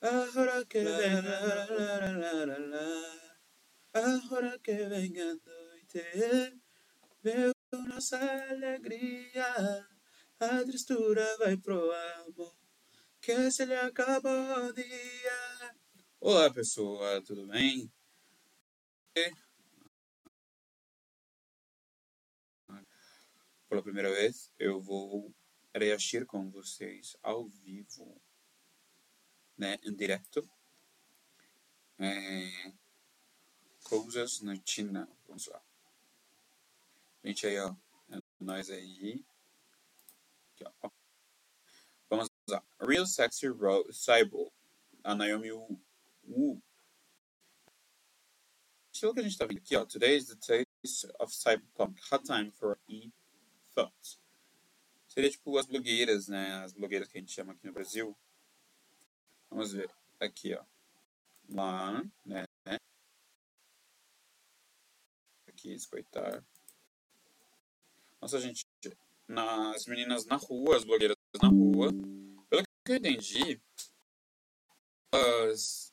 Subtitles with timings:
[0.00, 1.38] Ahora que venga.
[3.94, 6.60] Ahora que venga a noite,
[7.24, 8.18] meu nossa
[8.48, 9.86] alegria,
[10.38, 12.54] a tristura vai pro amor,
[13.20, 15.74] que se lhe acabou o dia.
[16.20, 17.90] Olá pessoal, tudo bem?
[23.68, 25.34] Pela primeira vez, eu vou
[25.74, 28.18] reagir com vocês ao vivo,
[29.56, 30.48] né, em direto.
[31.98, 32.72] É,
[33.84, 35.62] coisas na China, vamos lá.
[37.22, 37.74] Gente aí, ó,
[38.10, 39.22] é nós aí.
[40.54, 40.90] Aqui, ó.
[42.08, 42.64] Vamos lá.
[42.80, 44.50] Real Sexy Ro Cyborg,
[45.04, 46.62] a Naomi Wu
[49.02, 49.84] pelo que a gente tá vendo aqui, ó.
[49.84, 52.00] Today is the taste of cyberpunk.
[52.12, 54.20] Hot time for e-thoughts.
[55.08, 56.62] Seria tipo as blogueiras, né?
[56.62, 58.16] As blogueiras que a gente chama aqui no Brasil.
[59.50, 59.92] Vamos ver.
[60.20, 60.64] Aqui, ó.
[61.48, 62.46] Lá, né?
[65.48, 66.44] Aqui, escoitar.
[68.20, 68.64] Nossa, gente.
[69.26, 71.88] Nas meninas na rua, as blogueiras na rua.
[72.48, 73.60] Pelo que eu entendi,
[75.10, 75.92] as...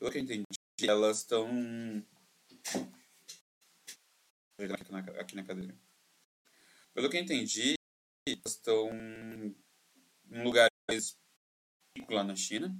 [0.00, 1.48] Pelo que eu entendi, elas estão
[4.58, 5.74] aqui na, aqui na cadeira.
[6.92, 7.74] Pelo que eu entendi,
[8.28, 8.90] elas estão
[10.30, 11.16] em lugares
[12.10, 12.76] lá na China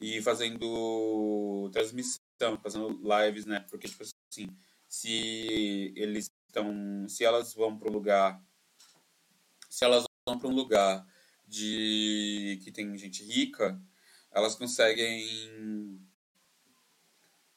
[0.00, 3.60] e fazendo transmissão, fazendo lives, né?
[3.70, 4.46] Porque tipo assim,
[4.88, 8.44] se eles estão, se elas vão para um lugar,
[9.70, 11.06] se elas vão para um lugar
[11.46, 13.80] de que tem gente rica,
[14.30, 16.00] elas conseguem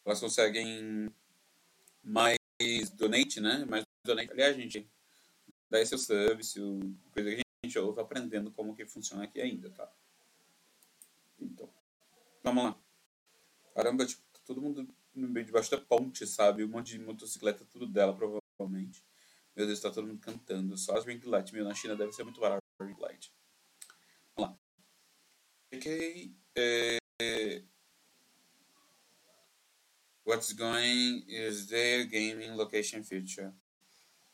[0.06, 1.12] elas conseguem
[2.04, 2.38] mais
[2.94, 3.66] donate, né?
[3.66, 4.32] Mais donate.
[4.32, 4.88] Aliás, gente,
[5.70, 6.60] dá seu service,
[7.12, 9.92] coisa que a gente ouve aprendendo como que funciona aqui ainda, tá?
[11.40, 11.70] Então,
[12.44, 12.80] vamos lá.
[13.74, 16.64] Caramba, tipo, tá todo mundo no meio debaixo da ponte, sabe?
[16.64, 19.04] Um monte de motocicleta, tudo dela, provavelmente.
[19.56, 20.78] Meu Deus, tá todo mundo cantando.
[20.78, 21.52] Só as ring light.
[21.54, 23.34] Meu, na China deve ser muito barato ring light.
[24.36, 24.60] Vamos lá.
[25.70, 26.36] Fiquei...
[26.58, 26.98] É,
[30.26, 33.54] What's going is their gaming location feature.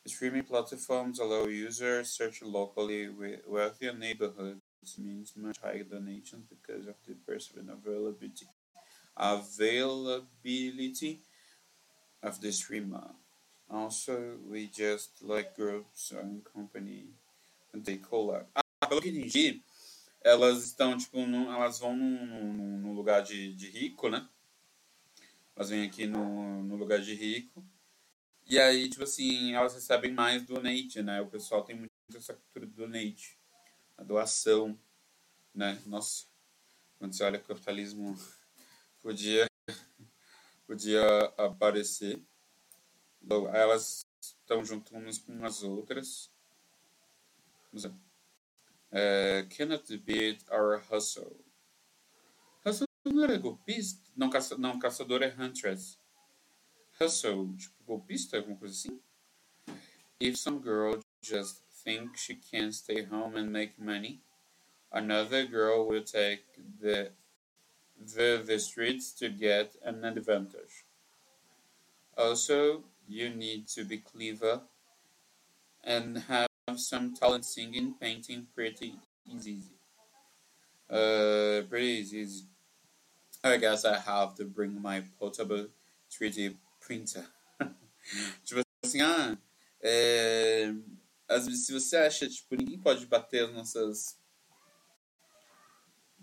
[0.07, 4.61] Streaming platforms allow users search locally with wealthier neighborhoods
[4.97, 8.47] means much higher donations because of the perceived availability
[9.17, 11.19] availability
[12.23, 13.09] of the streamer.
[13.69, 17.07] Also, we just like groups and company
[17.73, 18.45] and they collab.
[18.55, 19.61] Ah, pelo que entendi,
[20.23, 24.25] elas estão tipo, num, elas vão num, num lugar de, de rico, né?
[25.61, 27.63] Elas vêm aqui no, no lugar de rico.
[28.47, 31.21] E aí, tipo assim, elas recebem mais donate, né?
[31.21, 33.39] O pessoal tem muito essa cultura do donate,
[33.95, 34.75] a doação,
[35.53, 35.79] né?
[35.85, 36.25] Nossa,
[36.97, 38.17] quando você olha o capitalismo,
[39.03, 39.45] podia,
[40.65, 41.05] podia
[41.37, 42.19] aparecer.
[43.53, 46.31] Elas estão junto umas com as outras.
[47.71, 47.93] Vamos ver.
[48.91, 51.39] Uh, cannot beat our hustle
[53.05, 54.01] não era golpista?
[54.15, 55.97] Não, caça, não, caçador é Huntress.
[56.99, 59.01] Hustle, tipo, golpista, alguma coisa assim?
[60.19, 64.21] If some girl just thinks she can stay home and make money,
[64.91, 66.43] another girl will take
[66.79, 67.11] the,
[67.97, 70.85] the, the streets to get an advantage.
[72.15, 74.61] Also, you need to be clever
[75.83, 78.95] and have some talent singing, painting, pretty
[79.27, 79.63] easy.
[80.89, 82.45] Uh, pretty easy.
[83.43, 85.67] I guess I have to bring my portable
[86.09, 87.25] 3D printer.
[88.43, 89.37] tipo assim, ah,
[89.81, 90.73] é,
[91.27, 94.21] às vezes se você acha, tipo, ninguém pode bater as nossas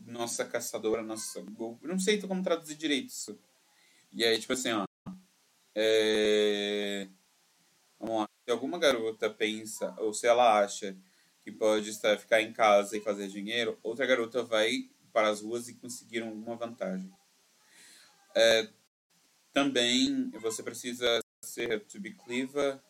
[0.08, 1.44] nossa caçadora, nossa.
[1.82, 3.38] Não sei como traduzir direito isso.
[4.12, 4.84] E aí, tipo assim, ó.
[5.74, 7.08] É...
[7.98, 8.28] Vamos lá.
[8.44, 10.96] Se alguma garota pensa, ou se ela acha
[11.42, 15.68] que pode estar, ficar em casa e fazer dinheiro, outra garota vai para as ruas
[15.68, 17.12] e conseguiram alguma vantagem.
[18.40, 18.68] É,
[19.52, 22.80] também você precisa ser to be clever.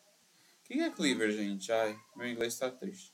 [0.63, 1.71] Quem é clever, gente?
[1.71, 3.11] Ai, meu inglês está triste.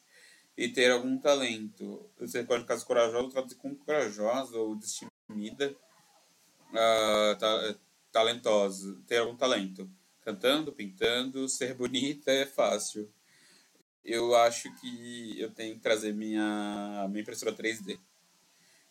[0.57, 2.11] E ter algum talento.
[2.19, 5.73] Você pode, caso, corajoso, traduzir como corajosa ou destemida,
[6.71, 7.75] uh, ta
[8.11, 9.01] talentosa.
[9.07, 9.89] Ter algum talento.
[10.19, 13.09] Cantando, pintando, ser bonita é fácil.
[14.03, 17.97] Eu acho que eu tenho que trazer minha, minha impressora 3D.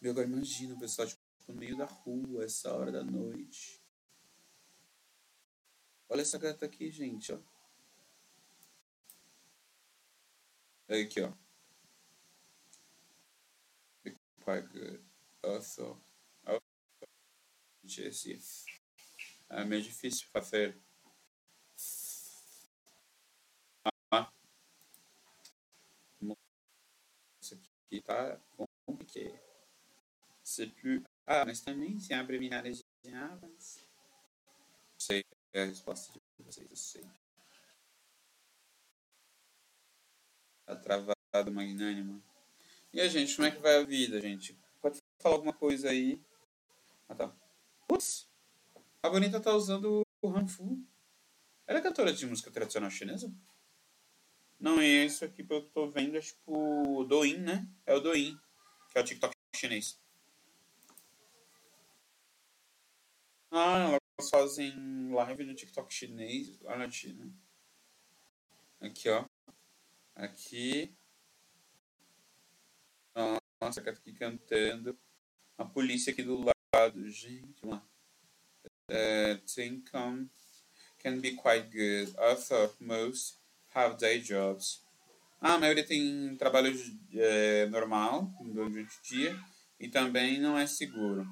[0.00, 3.82] Meu, agora imagina o pessoal tipo, no meio da rua, essa hora da noite.
[6.08, 7.40] Olha essa gata aqui, gente, ó.
[10.88, 11.32] Aqui, ó.
[14.44, 15.02] Quite good.
[15.42, 15.98] Also,
[17.84, 18.38] esse
[19.48, 20.78] é meio difícil fazer.
[24.10, 24.30] Ah.
[27.40, 28.40] Isso aqui tá
[28.86, 29.40] compliqué.
[30.42, 31.13] C'est plus.
[31.26, 33.78] Ah, mas também se abre milhares de abas.
[34.98, 35.24] Sei
[35.54, 37.08] é a resposta de vocês, eu sei.
[40.66, 42.22] Tá travado, magnânimo.
[42.92, 44.58] E a gente, como é que vai a vida, gente?
[44.80, 46.20] Pode falar alguma coisa aí?
[47.08, 47.36] Ah, tá.
[47.86, 48.28] Putz,
[49.02, 50.84] a Bonita tá usando o Hanfu.
[51.66, 53.32] Ela é cantora de música tradicional chinesa?
[54.58, 57.68] Não, é isso aqui que eu tô vendo, é tipo o Douyin, né?
[57.86, 58.36] É o Douyin,
[58.90, 60.03] que é o TikTok chinês.
[63.56, 67.32] Ah, elas fazem live no TikTok chinês lá na China.
[68.80, 69.24] Aqui, ó.
[70.16, 70.92] Aqui.
[73.60, 74.98] Nossa, aqui cantando.
[75.56, 77.08] A polícia aqui do lado.
[77.08, 77.86] Gente, vamos lá.
[78.90, 80.28] Uh, income
[80.98, 82.12] can be quite good.
[82.18, 83.38] I thought most
[83.72, 84.84] have day jobs.
[85.40, 86.74] Ah, a maioria tem trabalho
[87.12, 89.38] é, normal durante o dia
[89.78, 91.24] e também não é seguro.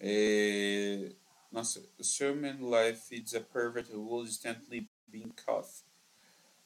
[0.00, 1.12] É,
[1.50, 1.80] nossa,
[2.18, 5.68] human life is a pervert who will instantly be caught.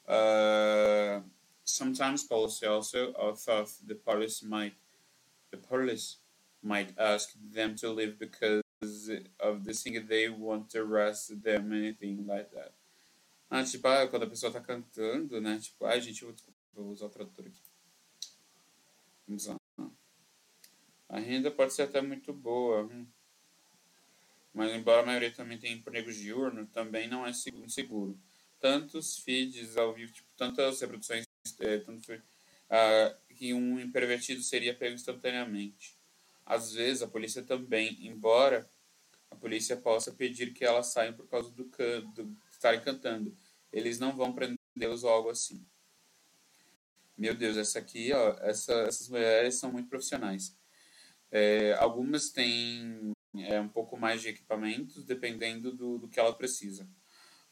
[0.07, 1.21] Uh,
[1.63, 4.73] sometimes policy also I thought the police might
[5.51, 6.17] the police
[6.61, 8.61] might ask them to leave because
[9.39, 12.73] of the thing they want to arrest them anything like that.
[13.49, 15.59] Ah, tipo, ah, quando a pessoa tá cantando, né?
[15.61, 17.61] Tipo, ai, gente, eu vou, vou usar o tradutor aqui.
[19.27, 19.57] Vamos lá.
[21.07, 22.83] A renda pode ser até muito boa.
[22.83, 23.05] Hum.
[24.53, 28.19] Mas embora a maioria também tenha empregos diurnos, também não é seguro.
[28.59, 31.25] Tantos feeds ao vivo, tipo, tantas reproduções,
[31.59, 32.21] é, tanto,
[32.69, 35.97] ah, que um pervertido seria pego instantaneamente.
[36.45, 38.69] Às vezes a polícia também, embora
[39.31, 43.35] a polícia possa pedir que elas saiam por causa do, can do estarem cantando,
[43.71, 45.65] eles não vão prendê-los ou algo assim.
[47.17, 50.55] Meu Deus, essa aqui, ó, essa, essas mulheres são muito profissionais.
[51.31, 56.87] É, algumas têm é, um pouco mais de equipamentos, dependendo do, do que ela precisa.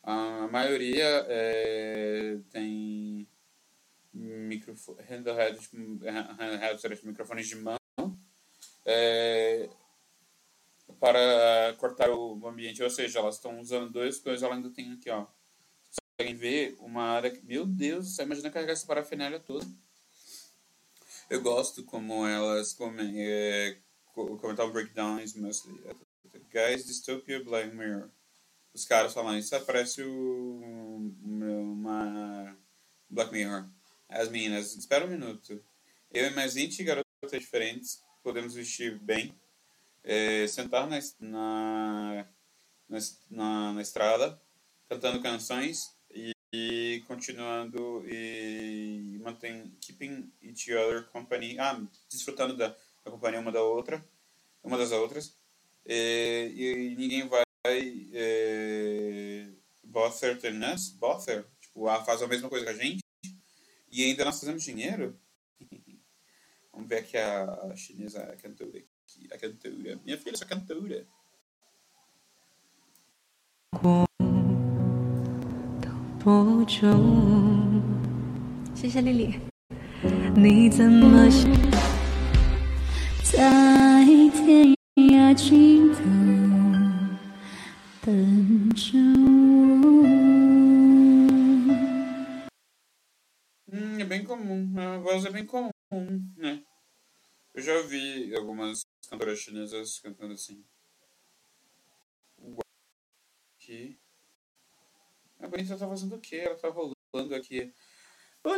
[0.04, 3.28] A maioria é, tem
[4.14, 5.70] microfone, handheld,
[6.38, 7.78] handheld, microfones de mão
[8.86, 9.70] é,
[11.00, 15.10] para cortar o ambiente, ou seja, elas estão usando duas coisas, ela ainda tem aqui,
[15.10, 15.26] ó.
[15.90, 19.66] Vocês conseguem ver uma área que, meu Deus, você imagina carregar essa parafernália toda.
[21.30, 23.78] Eu gosto como elas comem, é,
[24.14, 25.80] comentar breakdowns mostly.
[26.52, 28.10] Guys, Dystopia Black Mirror.
[28.74, 32.56] Os caras falam, isso parece o, uma
[33.10, 33.70] Black Mirror.
[34.10, 35.64] As meninas, espera um minuto.
[36.14, 39.34] Eu e mais 20 garotas diferentes podemos vestir bem,
[40.04, 42.28] é, sentar na, na,
[43.30, 44.40] na, na, estrada,
[44.90, 53.11] cantando canções e, e continuando e mantém keeping each other company, ah, desfrutando da, da
[53.11, 54.05] companhia uma da outra,
[54.63, 55.39] uma das outras,
[55.85, 57.45] é, e ninguém vai
[58.13, 59.49] é,
[59.85, 63.05] bother than us, bother, tipo, ah, faz a mesma coisa que a gente,
[63.91, 65.19] e ainda nós fazemos dinheiro.
[66.73, 70.01] Vamos ver aqui a, a chinesa, a cantora aqui, a cantora.
[70.05, 71.07] Minha filha, essa cantora.
[79.03, 79.41] Lili.
[80.35, 81.90] 你怎么想？
[83.31, 86.01] 在天涯尽头
[88.03, 90.07] 等着我。
[93.73, 95.71] Hum, é bem comum, a voz é bem comum,
[96.37, 96.63] né?
[97.53, 100.65] Eu já ouvi algumas cantoras chinesas cantando assim.
[103.57, 103.99] Aqui.
[105.41, 106.37] A bonita tá fazendo o quê?
[106.37, 107.73] Ela tá rolando aqui.
[108.45, 108.55] O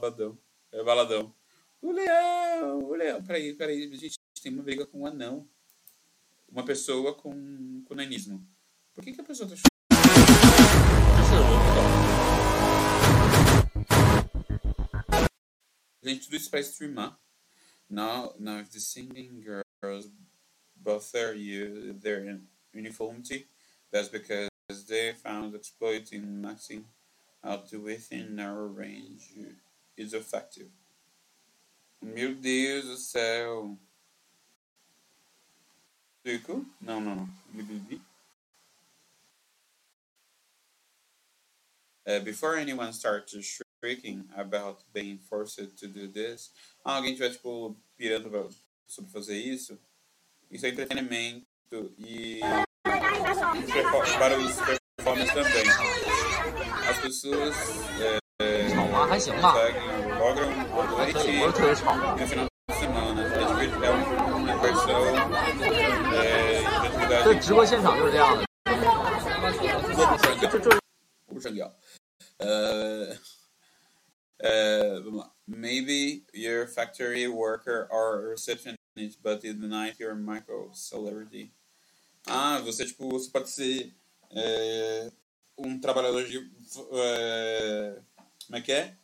[0.00, 0.38] Badão.
[0.72, 1.34] É baladão.
[1.82, 2.78] O leão!
[2.84, 3.22] O leão!
[3.22, 3.94] Peraí, peraí.
[3.98, 5.46] Gente, tem uma briga com um anão.
[6.48, 8.42] Uma pessoa com, com nanismo.
[8.94, 9.56] Por que, que a pessoa tá
[16.02, 17.20] Gente, tudo isso para streamar.
[17.88, 20.10] Now, now the singing girls
[20.76, 21.34] both their,
[21.92, 22.40] their
[22.72, 23.48] uniformity,
[23.92, 24.48] that's because
[24.88, 26.84] they found exploiting maxing
[27.44, 29.34] out within narrow range
[29.96, 30.70] is effective.
[32.00, 33.78] Meu Deus do céu!
[36.16, 36.66] Explico?
[36.80, 37.28] Não, não, não.
[42.06, 43.34] Uh, before anyone starts
[43.80, 46.50] shrieking about being forced to do this,
[46.84, 48.50] ah, alguém tiver, tipo, pirando
[48.86, 49.78] sobre fazer isso,
[50.50, 51.46] isso é entretenimento
[51.98, 52.40] e
[54.18, 54.56] para os
[54.96, 55.68] performers também.
[56.88, 57.54] As pessoas
[58.00, 58.19] é,
[58.89, 59.85] conseguem,
[60.17, 61.53] logram a noite e no
[62.27, 63.21] final de semana.
[63.21, 63.41] É,
[63.85, 65.01] é uma versão
[66.13, 67.23] é, de atividade.
[67.23, 68.45] 这直播现场就是这样的。
[71.27, 71.67] 不重要。
[72.39, 73.15] Uh,
[74.43, 80.15] uh, maybe you're a factory worker or a receptionist, but in the night you're a
[80.15, 81.51] micro celebrity.
[82.27, 83.93] Ah, você tipo, você pode ser
[84.31, 85.11] é,
[85.57, 86.39] um trabalhador de.
[86.93, 88.01] É,
[88.50, 88.98] como é que é?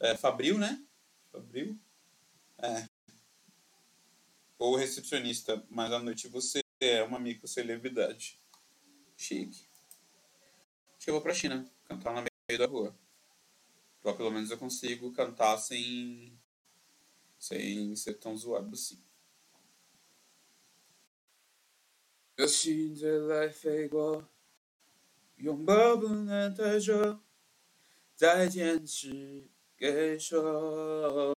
[0.00, 0.84] é Fabril, né?
[1.30, 1.78] Fabril.
[2.58, 2.88] É.
[4.58, 8.42] Ou recepcionista, mas à noite você é uma microcelebridade.
[9.16, 9.64] Chique.
[10.96, 12.98] Acho que eu vou pra China cantar na meio da rua.
[14.02, 16.36] Lá pelo menos eu consigo cantar sem.
[17.38, 19.00] sem ser tão zoado assim.
[22.36, 24.28] Eu sinto life é igual.
[25.36, 26.08] E um bobo.
[28.17, 31.33] 再坚持给说。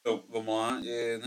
[0.00, 0.80] Então, vamos lá.
[0.84, 1.18] É,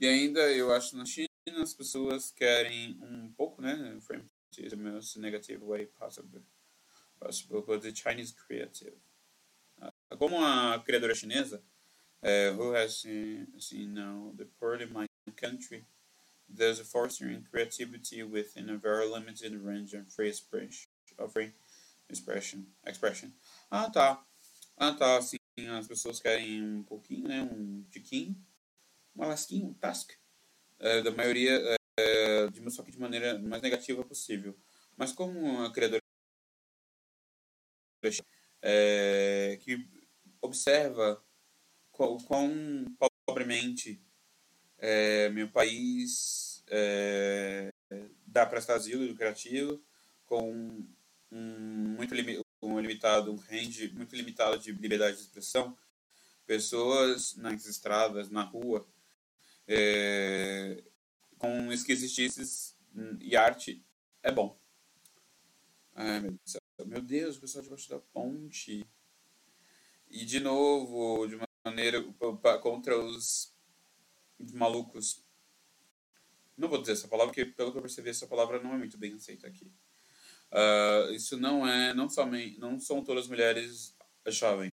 [0.00, 1.28] e ainda, eu acho, na China
[1.62, 3.98] as pessoas querem um pouco, né?
[4.00, 6.42] Frame to the most negative way possible,
[7.20, 8.96] possible but the Chinese creative.
[10.18, 11.62] Como a criadora chinesa,
[12.22, 15.84] uh, who has seen, seen now the poor in my country,
[16.55, 20.29] there's a fostering creativity within a very limited range of free
[22.09, 22.67] expression.
[22.85, 23.31] Expression.
[23.71, 24.23] Ah, tá.
[24.77, 25.17] Ah, tá.
[25.17, 25.37] Assim,
[25.77, 27.41] as pessoas querem um pouquinho, né?
[27.43, 28.35] Um tiquinho,
[29.15, 30.11] uma lasquinha, um task.
[30.79, 34.57] Uh, da maioria, uh, de, só que de maneira mais negativa possível.
[34.97, 36.01] Mas como a criadora
[38.61, 39.87] é, que
[40.41, 41.23] observa
[41.91, 42.17] quão
[43.25, 44.01] pobremente
[44.81, 47.71] é, meu país é,
[48.25, 49.79] dá para estar asilo criativo
[50.25, 50.83] com
[51.31, 52.13] um muito
[52.63, 55.77] um limitado um range muito limitado de liberdade de expressão.
[56.47, 58.85] Pessoas nas estradas na rua
[59.67, 60.83] é,
[61.37, 62.75] com esquisitices
[63.19, 63.85] e arte
[64.23, 64.59] é bom.
[65.93, 66.57] Ai, meu Deus,
[66.87, 68.85] meu Deus o pessoal debaixo da ponte.
[70.09, 72.03] E de novo de uma maneira
[72.61, 73.50] contra os
[74.53, 75.23] malucos.
[76.57, 78.97] Não vou dizer essa palavra, porque pelo que eu percebi, essa palavra não é muito
[78.97, 79.71] bem aceita aqui.
[80.51, 83.95] Uh, isso não é, não somente, não são todas mulheres
[84.27, 84.71] jovens.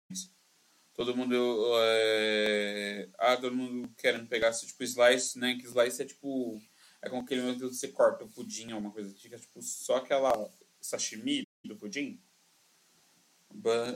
[0.93, 1.35] Todo mundo,
[1.79, 5.55] é, ah, todo mundo querendo pegar tipo slice, né?
[5.55, 6.61] Que slice é tipo,
[7.01, 10.51] é com aquele momento que você corta o pudim, alguma coisa, fica tipo só aquela
[10.81, 12.21] sashimi do pudim.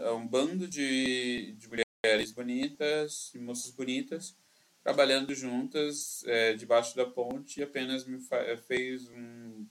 [0.03, 4.38] É um bando de, de mulheres bonitas moças bonitas
[4.86, 8.20] trabalhando juntas é, debaixo da ponte e apenas me
[8.68, 9.68] fez um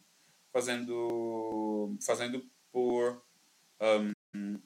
[0.53, 3.25] fazendo fazendo por
[4.35, 4.61] um,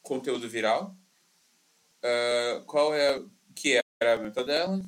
[0.00, 0.96] conteúdo viral.
[2.02, 3.22] Uh, qual é
[3.54, 4.80] que era a meta dela?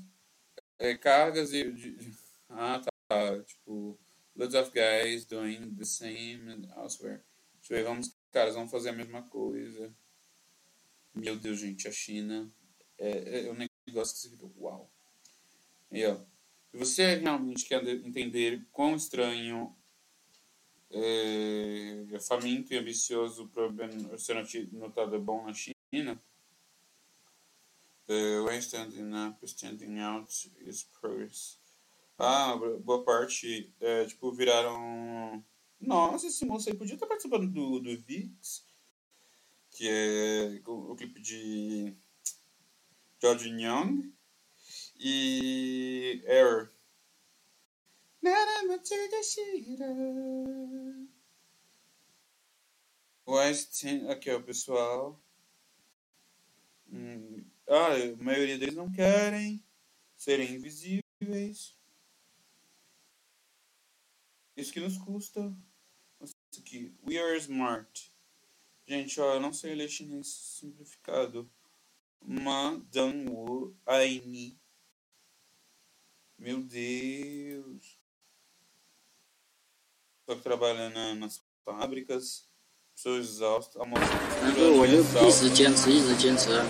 [0.78, 2.14] É, cargas e de,
[2.48, 3.98] ah tá tipo
[4.34, 7.22] loads of guys doing the same elsewhere.
[7.60, 9.94] Tipo, vamos caras vão fazer a mesma coisa.
[11.14, 12.50] Meu Deus, gente, a China
[12.98, 14.90] é, é negócio que você uau.
[15.90, 16.16] E, ó,
[16.70, 19.74] se você realmente quer entender quão estranho,
[20.90, 24.36] é, faminto e ambicioso o ser
[24.72, 26.22] notado é bom na China,
[28.08, 31.58] uh, when standing up, standing out is progress.
[32.18, 35.44] Ah, boa parte, é, tipo, viraram.
[35.78, 38.64] Nossa, esse moço aí podia estar participando do, do VIX
[39.76, 41.94] que é o clipe de
[43.26, 44.12] George Young
[45.00, 46.71] e Air.
[53.26, 55.21] West, aqui o pessoal.
[56.88, 59.61] Hum, ah, a maioria deles não querem
[60.16, 61.75] serem invisíveis.
[64.56, 65.52] Isso que nos custa.
[66.21, 66.95] Nossa, aqui.
[67.04, 68.12] We are smart.
[68.87, 71.50] Gente, ó, eu não sei ler chinês simplificado.
[72.25, 74.57] Ma Dan Wu Aini.
[76.38, 78.00] Meu Deus.
[80.27, 82.47] Só que trabalha na, nas fábricas,
[82.95, 84.01] pessoas exaustas, a moça.
[84.41, 86.63] 那个我就一直坚持，一直坚持。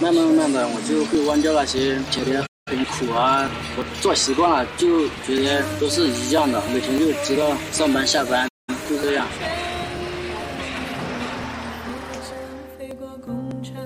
[0.00, 8.48] 慢慢慢慢，我就会忘掉那些前面很苦啊，我做习惯了，就觉得都是一样的，每天就知道上班下班
[8.88, 9.26] 就这样。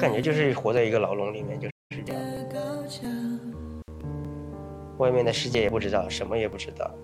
[0.03, 2.19] 感觉就是活在一个牢笼里面，就是这样。
[4.99, 6.97] 外面的世界也不知道，什么也不知道。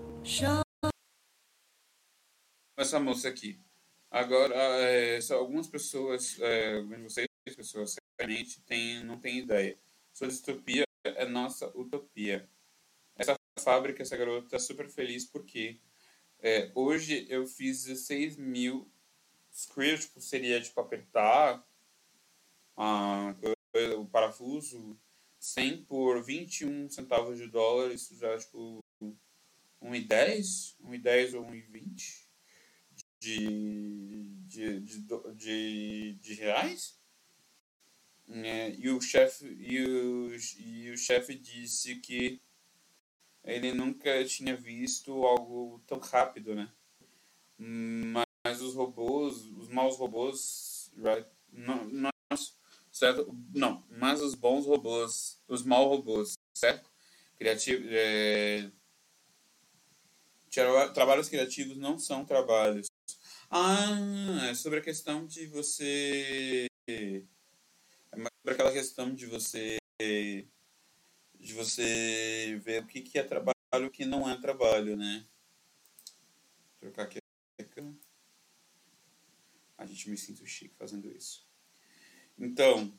[2.77, 3.57] essa moça aqui.
[4.11, 9.77] Agora, é, só algumas pessoas, é, algumas de vocês, pessoas, certamente, tem, não têm ideia.
[10.13, 12.47] Sua distopia é nossa utopia.
[13.17, 15.79] Essa fábrica, essa garota, tá super feliz porque
[16.39, 18.87] é, hoje eu fiz 16 mil
[19.51, 21.65] scripts, tipo, seria tipo apertar
[22.82, 23.34] a,
[23.98, 24.98] o parafuso
[25.38, 28.82] 100 por 21 centavos de dólar, isso já tipo
[29.82, 32.26] 1,10, 1,10 ou 1,20
[33.18, 35.00] de, de, de,
[35.34, 36.98] de, de reais.
[38.28, 42.40] É, e o chefe e o, e o chefe disse que
[43.44, 46.72] ele nunca tinha visto algo tão rápido, né?
[47.58, 51.28] Mas os robôs, os maus robôs, right?
[51.52, 52.10] não, não,
[52.90, 53.36] certo?
[53.54, 56.90] Não, mas os bons robôs, os maus robôs, certo?
[57.36, 58.70] Criativo, é,
[60.92, 62.88] trabalhos criativos não são trabalhos.
[63.50, 66.66] Ah, é sobre a questão de você.
[66.88, 67.22] É
[68.16, 69.78] sobre aquela questão de você.
[69.98, 75.26] De você ver o que, que é trabalho e o que não é trabalho, né?
[76.80, 77.18] Vou trocar aqui.
[79.78, 81.49] A gente me sinto chique fazendo isso.
[82.40, 82.90] Então,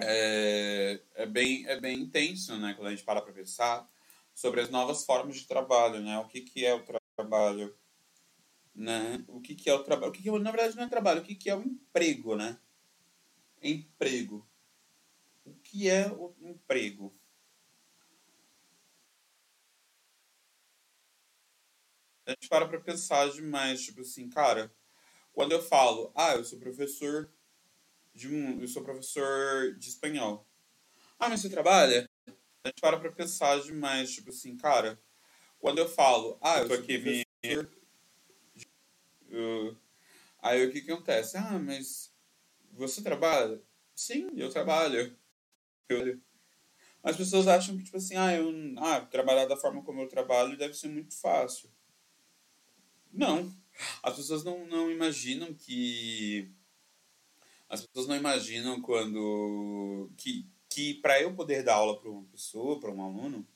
[0.00, 2.74] é, é, bem, é bem intenso, né?
[2.74, 3.90] Quando a gente para para pensar
[4.32, 6.16] sobre as novas formas de trabalho, né?
[6.18, 6.84] O que, que é o
[7.16, 7.76] trabalho,
[8.72, 9.24] né?
[9.26, 10.10] O que, que é o trabalho?
[10.10, 12.36] O que, que é, na verdade não é trabalho, o que, que é o emprego,
[12.36, 12.56] né?
[13.60, 14.48] Emprego.
[15.44, 17.12] O que é o emprego?
[22.26, 24.72] A gente para para pensar demais, tipo assim, cara,
[25.32, 27.28] quando eu falo, ah, eu sou professor
[28.20, 30.46] de um, eu sou professor de espanhol.
[31.18, 32.06] Ah, mas você trabalha?
[32.62, 35.00] A gente para pra pensar demais, tipo assim, cara,
[35.58, 37.26] quando eu falo, ah, eu tô aqui me.
[39.30, 39.74] Eu...
[40.38, 41.38] Aí o que que acontece?
[41.38, 42.12] Ah, mas
[42.72, 43.62] você trabalha?
[43.94, 45.16] Sim, eu trabalho.
[45.88, 46.20] Eu...
[47.02, 50.58] As pessoas acham que, tipo assim, ah, eu, ah, trabalhar da forma como eu trabalho
[50.58, 51.70] deve ser muito fácil.
[53.10, 53.50] Não.
[54.02, 56.52] As pessoas não, não imaginam que.
[57.70, 60.10] As pessoas não imaginam quando.
[60.18, 63.46] que que para eu poder dar aula para uma pessoa, para um aluno,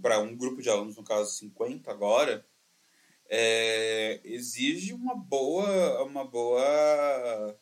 [0.00, 2.46] para um grupo de alunos, no caso 50 agora,
[3.28, 7.58] é, exige uma boa, uma boa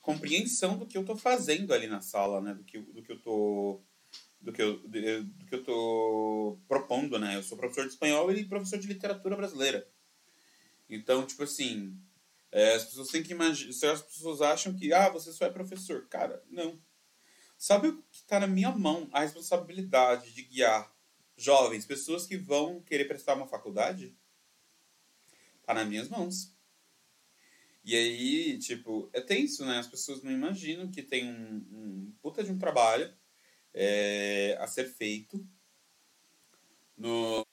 [0.00, 2.54] compreensão do que eu estou fazendo ali na sala, né?
[2.54, 3.84] Do que, do que eu estou
[4.40, 7.36] do que eu, do que eu tô propondo, né?
[7.36, 9.86] Eu sou professor de espanhol e professor de literatura brasileira.
[10.88, 11.96] Então, tipo assim,
[12.52, 16.06] é, as pessoas têm que imaginar, as pessoas acham que, ah, você só é professor.
[16.08, 16.78] Cara, não.
[17.56, 19.08] Sabe o que está na minha mão?
[19.10, 20.94] A responsabilidade de guiar
[21.34, 24.14] jovens, pessoas que vão querer prestar uma faculdade?
[25.60, 26.54] Está nas minhas mãos.
[27.84, 29.78] E aí, tipo, é tenso, né?
[29.78, 33.12] As pessoas não imaginam que tem um, um puta de um trabalho
[33.72, 35.44] é, a ser feito
[36.96, 37.44] no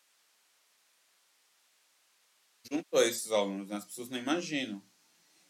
[2.69, 3.77] junto a esses alunos, né?
[3.77, 4.88] As pessoas não imaginam.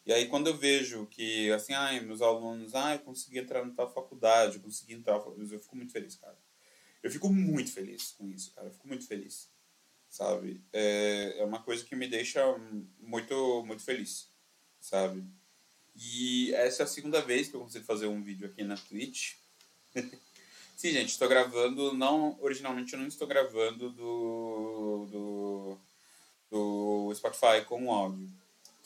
[0.09, 3.93] E aí quando eu vejo que, assim, ai, meus alunos, ai, consegui entrar na tal
[3.93, 6.35] faculdade, consegui entrar, eu fico muito feliz, cara.
[7.03, 8.69] Eu fico muito feliz com isso, cara.
[8.69, 9.51] Eu fico muito feliz,
[10.09, 10.63] sabe?
[10.73, 12.41] É, é uma coisa que me deixa
[12.99, 14.31] muito, muito feliz,
[14.81, 15.23] sabe?
[15.95, 19.35] E essa é a segunda vez que eu consigo fazer um vídeo aqui na Twitch.
[20.75, 25.77] Sim, gente, estou gravando, não, originalmente eu não estou gravando do, do,
[26.49, 28.38] do Spotify com áudio.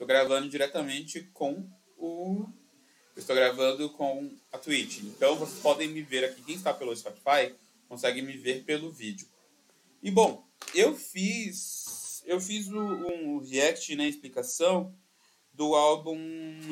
[0.04, 1.66] Estou gravando diretamente com
[1.98, 2.46] o.
[3.16, 4.98] Estou gravando com a Twitch.
[4.98, 6.42] Então vocês podem me ver aqui.
[6.42, 7.56] Quem está pelo Spotify
[7.88, 9.26] consegue me ver pelo vídeo.
[10.02, 12.22] E bom, eu fiz.
[12.26, 14.10] Eu fiz um react, né?
[14.10, 14.94] Explicação
[15.54, 16.18] do álbum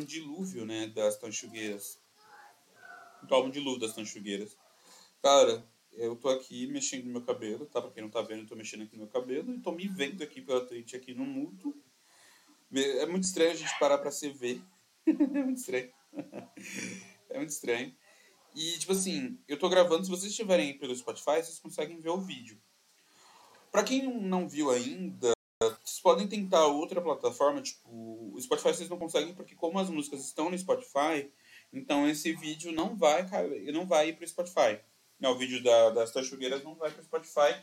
[0.06, 0.88] Dilúvio, né?
[0.88, 2.02] Das Tanchugueiras.
[3.24, 4.58] Do álbum Dilúvio das Tanchugueiras.
[5.22, 7.82] Cara, eu tô aqui mexendo no meu cabelo, tá?
[7.82, 9.88] Pra quem não tá vendo, eu tô mexendo aqui no meu cabelo e tô me
[9.88, 11.74] vendo aqui pela Twitch aqui no mudo.
[12.73, 14.62] É muito estranho a gente parar pra se ver.
[15.05, 15.91] é muito estranho.
[17.29, 17.95] é muito estranho.
[18.55, 20.03] E, tipo assim, eu tô gravando.
[20.03, 22.62] Se vocês estiverem pelo Spotify, vocês conseguem ver o vídeo.
[23.71, 25.31] Pra quem não viu ainda,
[25.84, 27.62] vocês podem tentar outra plataforma.
[27.62, 27.89] Tipo,
[28.34, 31.31] o Spotify vocês não conseguem, porque como as músicas estão no Spotify,
[31.71, 33.25] Então esse vídeo não vai
[33.71, 34.79] não vai ir para o Spotify.
[35.19, 37.55] Não, o vídeo da, das Tanchugueiras não vai para o Spotify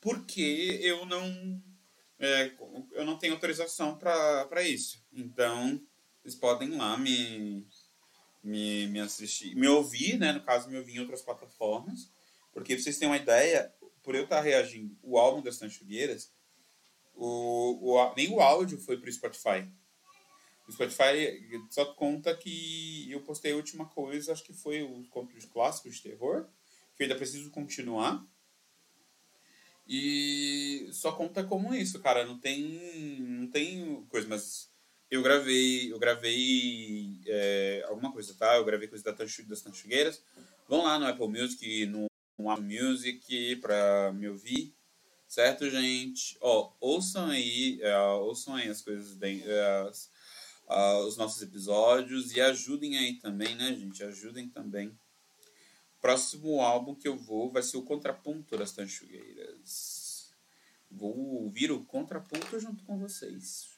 [0.00, 1.62] porque eu não
[2.22, 2.54] é,
[2.92, 5.04] eu não tenho autorização para isso.
[5.12, 5.80] Então
[6.22, 7.66] vocês podem ir lá me,
[8.42, 10.32] me, me assistir, me ouvir, né?
[10.32, 12.12] No caso, me ouvir em outras plataformas.
[12.52, 16.32] Porque vocês terem uma ideia, por eu estar reagindo o álbum das Tanchugueiras,
[17.14, 19.68] o, o, nem o áudio foi pro Spotify.
[20.68, 25.44] O Spotify só conta que eu postei a última coisa, acho que foi os contos
[25.46, 26.46] clássicos de terror,
[26.94, 28.24] que eu ainda preciso continuar.
[29.86, 32.24] E só conta como isso, cara.
[32.24, 34.70] Não tem, não tem coisa, mas
[35.10, 38.56] eu gravei, eu gravei é, alguma coisa, tá?
[38.56, 40.22] Eu gravei coisa da Tanchu, das Tanchugueiras.
[40.68, 42.06] Vão lá no Apple Music, no,
[42.38, 44.74] no Apple Music pra me ouvir.
[45.28, 46.36] Certo, gente?
[46.40, 49.90] Ó, ouçam aí, uh, ouçam aí as coisas, de, uh,
[50.70, 54.04] uh, os nossos episódios e ajudem aí também, né, gente?
[54.04, 54.94] Ajudem também.
[56.02, 60.34] Próximo álbum que eu vou vai ser o Contraponto das Tanchugueiras.
[60.90, 63.70] Vou ouvir o Contraponto junto com vocês.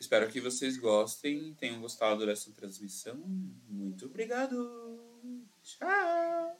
[0.00, 3.16] Espero que vocês gostem tenham gostado dessa transmissão.
[3.68, 4.56] Muito obrigado.
[5.62, 6.58] Tchau.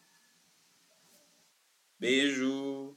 [1.98, 2.96] Beijo.